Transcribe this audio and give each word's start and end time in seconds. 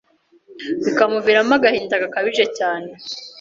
bikamuviramo 0.85 1.53
agahinda 1.57 2.01
gakabije 2.03 2.45
cyane 2.57 2.89